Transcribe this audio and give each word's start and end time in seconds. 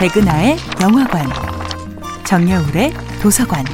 백은하의 0.00 0.56
영화관, 0.80 1.28
정여울의 2.24 2.90
도서관. 3.20 3.66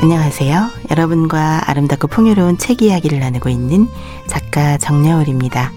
안녕하세요. 0.00 0.70
여러분과 0.90 1.68
아름답고 1.68 2.06
풍요로운 2.06 2.56
책 2.56 2.80
이야기를 2.80 3.20
나누고 3.20 3.50
있는 3.50 3.88
작가 4.26 4.78
정여울입니다. 4.78 5.70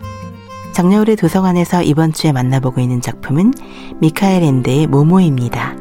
정여울의 0.72 1.18
도서관에서 1.18 1.84
이번 1.84 2.14
주에 2.14 2.32
만나보고 2.32 2.80
있는 2.80 3.02
작품은 3.02 3.54
미카엘 4.00 4.42
엔데의 4.42 4.88
모모입니다. 4.88 5.81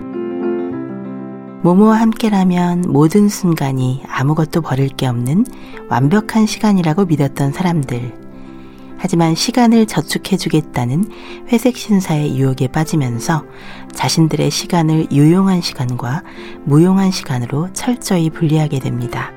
모모와 1.62 2.00
함께라면 2.00 2.84
모든 2.88 3.29
순간이 3.29 4.02
아무것도 4.09 4.62
버릴 4.62 4.88
게 4.88 5.06
없는 5.06 5.45
완벽한 5.91 6.46
시간이라고 6.46 7.05
믿었던 7.05 7.52
사람들. 7.52 8.14
하지만 8.96 9.34
시간을 9.34 9.86
저축해주겠다는 9.86 11.05
회색 11.48 11.77
신사의 11.77 12.36
유혹에 12.38 12.66
빠지면서 12.69 13.45
자신들의 13.92 14.50
시간을 14.50 15.09
유용한 15.10 15.60
시간과 15.60 16.23
무용한 16.64 17.10
시간으로 17.10 17.69
철저히 17.72 18.30
분리하게 18.30 18.78
됩니다. 18.78 19.33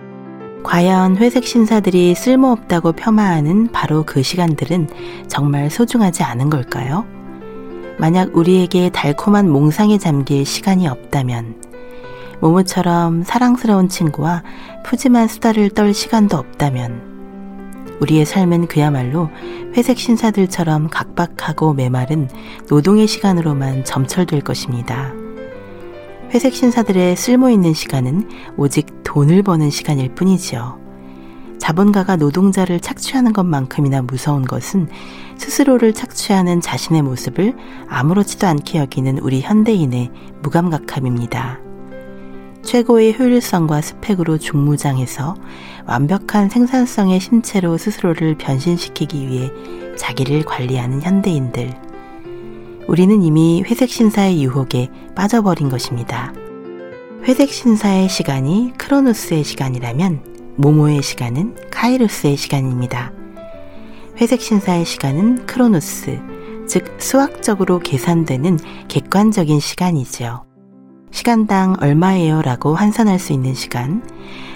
과연 0.64 1.18
회색 1.18 1.46
신사들이 1.46 2.16
쓸모없다고 2.16 2.94
폄하하는 2.94 3.70
바로 3.72 4.04
그 4.06 4.24
시간들은 4.24 4.88
정말 5.28 5.70
소중하지 5.70 6.24
않은 6.24 6.50
걸까요? 6.50 7.06
만약 7.98 8.36
우리에게 8.36 8.90
달콤한 8.90 9.50
몽상에 9.50 9.98
잠길 9.98 10.46
시간이 10.46 10.88
없다면, 10.88 11.73
모모처럼 12.42 13.24
사랑스러운 13.24 13.90
친구와 13.90 14.44
푸짐한 14.84 15.28
수다를 15.28 15.70
떨 15.70 15.94
시간도 15.94 16.38
없다면, 16.38 17.14
우리의 18.02 18.26
삶은 18.26 18.68
그야말로 18.68 19.30
회색 19.76 19.98
신사들처럼 19.98 20.90
각박하고 20.90 21.74
메마른 21.74 22.30
노동의 22.70 23.08
시간으로만 23.08 23.86
점철될 23.86 24.42
것입니다. 24.42 25.14
회색 26.32 26.54
신사들의 26.54 27.16
쓸모 27.16 27.50
있는 27.50 27.74
시간은 27.74 28.28
오직 28.58 28.88
돈을 29.04 29.44
버는 29.44 29.70
시간일 29.70 30.16
뿐이지요. 30.16 30.82
자본가가 31.60 32.18
노동자를 32.18 32.80
착취하는 32.80 33.32
것만큼이나 33.32 34.02
무서운 34.02 34.44
것은 34.44 34.90
스스로를 35.38 35.94
착취하는 35.94 36.60
자신의 36.60 37.04
모습을 37.04 37.56
아무렇지도 37.88 38.48
않게 38.48 38.80
여기는 38.80 39.20
우리 39.20 39.42
현대인의 39.42 40.12
무감각함입니다. 40.42 41.60
최고의 42.64 43.18
효율성과 43.18 43.82
스펙으로 43.82 44.38
중무장해서 44.38 45.36
완벽한 45.86 46.50
생산성의 46.50 47.20
신체로 47.20 47.78
스스로를 47.78 48.36
변신시키기 48.38 49.28
위해 49.28 49.52
자기를 49.98 50.44
관리하는 50.44 51.02
현대인들. 51.02 51.74
우리는 52.88 53.22
이미 53.22 53.64
회색 53.66 53.90
신사의 53.90 54.44
유혹에 54.44 54.90
빠져버린 55.16 55.70
것입니다. 55.70 56.34
회색 57.24 57.50
신사의 57.50 58.10
시간이 58.10 58.74
크로노스의 58.78 59.44
시간이라면 59.44 60.56
모모의 60.58 61.02
시간은 61.02 61.56
카이로스의 61.72 62.38
시간입니다. 62.38 63.12
회색 64.20 64.42
신사의 64.42 64.86
시간은 64.86 65.46
크로노스, 65.46 66.20
즉 66.68 66.96
수학적으로 67.00 67.80
계산되는 67.80 68.60
객관적인 68.88 69.60
시간이지요. 69.60 70.53
시간당 71.14 71.76
얼마예요 71.80 72.42
라고 72.42 72.74
환산할 72.74 73.20
수 73.20 73.34
있는 73.34 73.54
시간, 73.54 74.04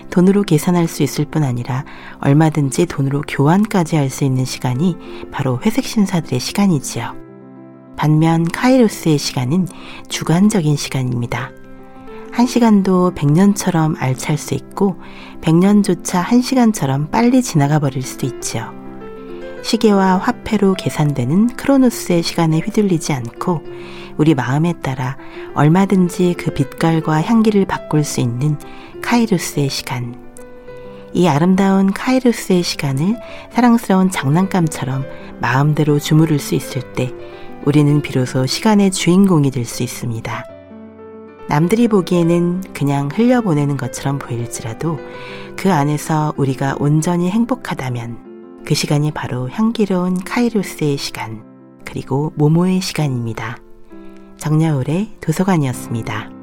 돈으로 0.09 0.41
계산할 0.41 0.87
수 0.87 1.03
있을 1.03 1.25
뿐 1.25 1.43
아니라 1.43 1.85
얼마든지 2.19 2.87
돈으로 2.87 3.21
교환까지 3.27 3.95
할 3.95 4.09
수 4.09 4.23
있는 4.23 4.43
시간이 4.43 4.97
바로 5.31 5.59
회색 5.63 5.85
신사들의 5.85 6.39
시간이지요. 6.39 7.15
반면 7.95 8.43
카이로스의 8.43 9.19
시간은 9.19 9.67
주관적인 10.09 10.75
시간입니다. 10.77 11.51
한 12.31 12.47
시간도 12.47 13.11
백년처럼 13.13 13.95
알찰 13.99 14.37
수 14.37 14.55
있고 14.55 14.99
백년조차 15.41 16.21
한 16.21 16.41
시간처럼 16.41 17.11
빨리 17.11 17.43
지나가 17.43 17.77
버릴 17.77 18.01
수도 18.01 18.25
있지요. 18.25 18.76
시계와 19.63 20.17
화폐로 20.17 20.73
계산되는 20.73 21.55
크로노스의 21.55 22.23
시간에 22.23 22.59
휘둘리지 22.59 23.13
않고 23.13 23.61
우리 24.17 24.33
마음에 24.33 24.73
따라 24.81 25.17
얼마든지 25.53 26.35
그 26.37 26.53
빛깔과 26.53 27.21
향기를 27.21 27.65
바꿀 27.65 28.03
수 28.03 28.19
있는 28.21 28.57
카이루스의 29.01 29.69
시간. 29.69 30.15
이 31.13 31.27
아름다운 31.27 31.91
카이루스의 31.91 32.63
시간을 32.63 33.17
사랑스러운 33.51 34.11
장난감처럼 34.11 35.05
마음대로 35.39 35.99
주무를 35.99 36.39
수 36.39 36.55
있을 36.55 36.93
때 36.93 37.11
우리는 37.65 38.01
비로소 38.01 38.45
시간의 38.45 38.91
주인공이 38.91 39.51
될 39.51 39.65
수 39.65 39.83
있습니다. 39.83 40.45
남들이 41.49 41.87
보기에는 41.87 42.61
그냥 42.73 43.09
흘려보내는 43.13 43.77
것처럼 43.77 44.19
보일지라도 44.19 44.99
그 45.55 45.71
안에서 45.71 46.33
우리가 46.35 46.75
온전히 46.79 47.29
행복하다면 47.29 48.26
그 48.67 48.75
시간이 48.75 49.11
바로 49.11 49.49
향기로운 49.49 50.21
카이루스의 50.25 50.97
시간, 50.97 51.41
그리고 51.85 52.33
모모의 52.35 52.81
시간입니다. 52.81 53.59
정여울의 54.35 55.19
도서관이었습니다. 55.21 56.36